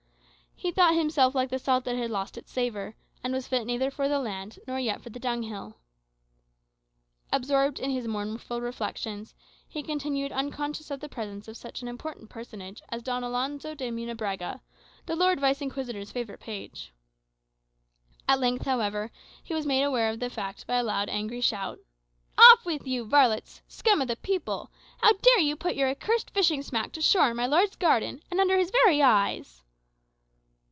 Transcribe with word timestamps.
He 0.63 0.69
thought 0.71 0.93
himself 0.93 1.33
like 1.33 1.49
the 1.49 1.57
salt 1.57 1.85
that 1.85 1.95
had 1.95 2.11
lost 2.11 2.37
its 2.37 2.51
savour, 2.51 2.93
and 3.23 3.33
was 3.33 3.47
fit 3.47 3.65
neither 3.65 3.89
for 3.89 4.07
the 4.07 4.19
land 4.19 4.59
nor 4.67 4.77
yet 4.77 5.01
for 5.01 5.09
the 5.09 5.17
dunghill. 5.19 5.79
Absorbed 7.33 7.79
in 7.79 7.89
his 7.89 8.07
mournful 8.07 8.61
reflections, 8.61 9.33
he 9.67 9.81
continued 9.81 10.31
unconscious 10.31 10.91
of 10.91 10.99
the 10.99 11.09
presence 11.09 11.47
of 11.47 11.57
such 11.57 11.81
an 11.81 11.87
important 11.87 12.29
personage 12.29 12.83
as 12.89 13.01
Don 13.01 13.23
Alonzo 13.23 13.73
de 13.73 13.89
Munebrãga, 13.89 14.59
the 15.07 15.15
Lord 15.15 15.39
Vice 15.39 15.61
Inquisitor's 15.63 16.11
favourite 16.11 16.39
page. 16.41 16.93
At 18.27 18.39
length, 18.39 18.65
however, 18.67 19.09
he 19.41 19.55
was 19.55 19.65
made 19.65 19.81
aware 19.81 20.11
of 20.11 20.19
the 20.19 20.29
fact 20.29 20.67
by 20.67 20.75
a 20.75 20.83
loud 20.83 21.09
angry 21.09 21.41
shout, 21.41 21.79
"Off 22.37 22.63
with 22.67 22.85
you, 22.85 23.03
varlets, 23.03 23.63
scum 23.67 23.99
of 23.99 24.07
the 24.07 24.15
people! 24.15 24.69
How 24.99 25.13
dare 25.13 25.39
you 25.39 25.55
put 25.55 25.73
your 25.73 25.89
accursed 25.89 26.29
fishing 26.29 26.61
smack 26.61 26.91
to 26.91 27.01
shore 27.01 27.31
in 27.31 27.35
my 27.37 27.47
lord's 27.47 27.77
garden, 27.77 28.21
and 28.29 28.39
under 28.39 28.59
his 28.59 28.69
very 28.69 29.01
eyes?" 29.01 29.63